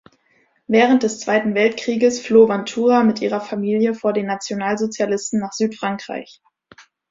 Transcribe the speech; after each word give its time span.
Während 0.65 1.03
des 1.03 1.19
Zweiten 1.19 1.53
Weltkrieges 1.53 2.19
floh 2.19 2.47
Vantoura 2.47 3.03
mit 3.03 3.21
ihrer 3.21 3.39
Familie 3.39 3.93
vor 3.93 4.13
den 4.13 4.25
Nationalsozialisten 4.25 5.39
nach 5.39 5.53
Südfrankreich. 5.53 6.41